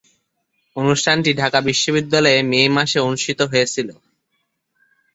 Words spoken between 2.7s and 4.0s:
মাসে অনুষ্ঠিত হয়েছিলো।